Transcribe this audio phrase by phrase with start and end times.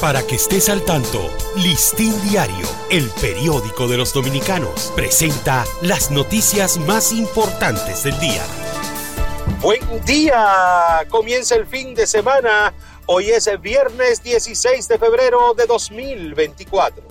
[0.00, 6.76] Para que estés al tanto, Listín Diario, el periódico de los dominicanos, presenta las noticias
[6.76, 8.42] más importantes del día.
[9.62, 11.06] Buen día.
[11.08, 12.74] Comienza el fin de semana.
[13.06, 17.02] Hoy es el viernes 16 de febrero de 2024.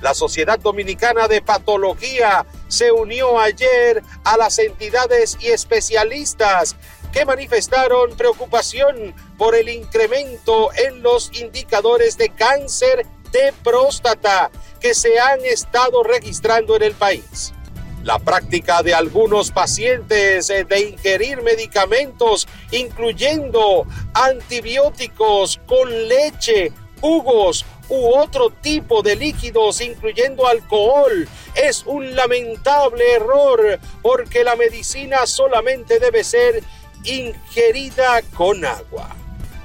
[0.00, 6.74] La Sociedad Dominicana de Patología se unió ayer a las entidades y especialistas
[7.12, 15.18] que manifestaron preocupación por el incremento en los indicadores de cáncer de próstata que se
[15.18, 17.52] han estado registrando en el país.
[18.02, 28.14] La práctica de algunos pacientes eh, de ingerir medicamentos, incluyendo antibióticos con leche, jugos u
[28.14, 36.22] otro tipo de líquidos, incluyendo alcohol, es un lamentable error porque la medicina solamente debe
[36.24, 36.62] ser
[37.04, 39.16] ingerida con agua.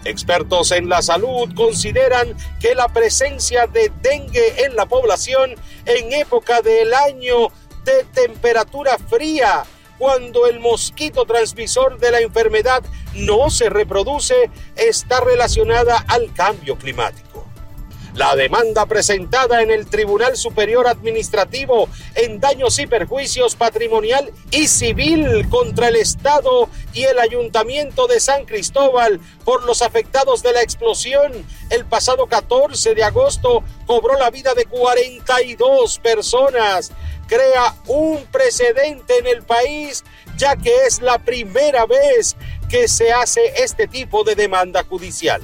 [0.06, 5.56] Expertos en la salud consideran que la presencia de dengue en la población
[5.86, 7.48] en época del año
[7.84, 9.64] de temperatura fría,
[9.98, 12.84] cuando el mosquito transmisor de la enfermedad
[13.16, 17.25] no se reproduce, está relacionada al cambio climático.
[18.16, 25.50] La demanda presentada en el Tribunal Superior Administrativo en daños y perjuicios patrimonial y civil
[25.50, 31.34] contra el Estado y el Ayuntamiento de San Cristóbal por los afectados de la explosión
[31.70, 36.94] el pasado 14 de agosto cobró la vida de 42 personas.
[37.28, 40.06] Crea un precedente en el país
[40.38, 42.38] ya que es la primera vez
[42.70, 45.42] que se hace este tipo de demanda judicial.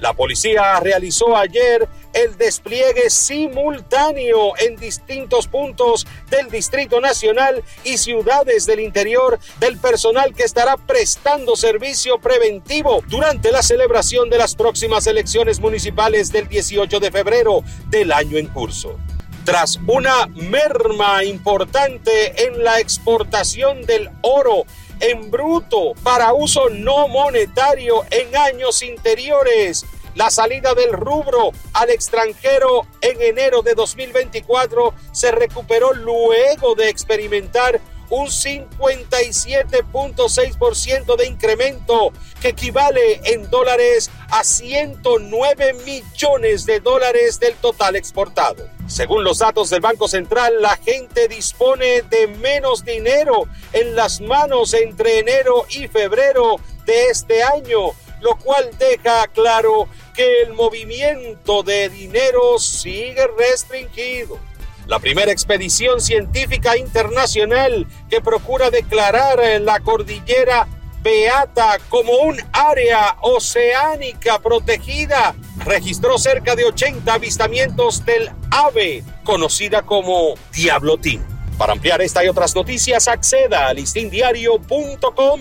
[0.00, 8.64] La policía realizó ayer el despliegue simultáneo en distintos puntos del Distrito Nacional y ciudades
[8.64, 15.06] del interior del personal que estará prestando servicio preventivo durante la celebración de las próximas
[15.06, 18.98] elecciones municipales del 18 de febrero del año en curso.
[19.44, 24.64] Tras una merma importante en la exportación del oro
[25.00, 29.84] en bruto para uso no monetario en años interiores.
[30.14, 37.80] La salida del rubro al extranjero en enero de 2024 se recuperó luego de experimentar
[38.10, 47.96] un 57.6% de incremento que equivale en dólares a 109 millones de dólares del total
[47.96, 48.68] exportado.
[48.86, 54.74] Según los datos del Banco Central, la gente dispone de menos dinero en las manos
[54.74, 61.88] entre enero y febrero de este año, lo cual deja claro que el movimiento de
[61.88, 64.49] dinero sigue restringido.
[64.90, 70.66] La primera expedición científica internacional que procura declarar la cordillera
[71.00, 80.34] Beata como un área oceánica protegida registró cerca de 80 avistamientos del ave conocida como
[80.52, 81.24] diablotín.
[81.56, 85.40] Para ampliar esta y otras noticias acceda a listindiario.com.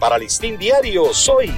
[0.00, 1.52] Para Listín Diario soy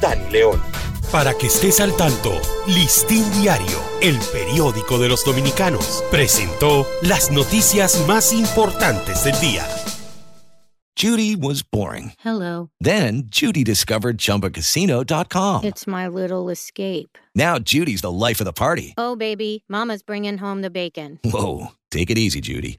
[0.00, 0.91] Dani León.
[1.12, 2.32] Para que estés al tanto,
[2.66, 9.62] Listín Diario, el periódico de los dominicanos, presentó las noticias más importantes del día.
[10.96, 12.12] Judy was boring.
[12.24, 12.70] Hello.
[12.80, 15.64] Then Judy discovered ChumbaCasino.com.
[15.64, 17.18] It's my little escape.
[17.34, 18.94] Now Judy's the life of the party.
[18.96, 21.18] Oh, baby, Mama's bringing home the bacon.
[21.24, 22.78] Whoa, take it easy, Judy.